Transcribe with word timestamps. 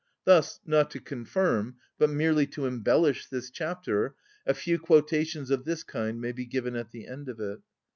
Thus, 0.25 0.59
not 0.65 0.89
to 0.89 0.99
confirm, 0.99 1.75
but 1.99 2.09
merely 2.09 2.47
to 2.47 2.65
embellish 2.65 3.27
this 3.27 3.51
chapter, 3.51 4.15
a 4.47 4.55
few 4.55 4.79
quotations 4.79 5.51
of 5.51 5.63
this 5.63 5.83
kind 5.83 6.19
may 6.19 6.31
be 6.31 6.47
given 6.47 6.75
at 6.75 6.89
the 6.89 7.05
end 7.05 7.29
of 7.29 7.39
it. 7.39 7.59